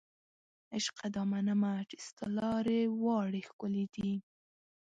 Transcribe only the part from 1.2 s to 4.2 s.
منمه چې ستا لارې واړې ښکلې دي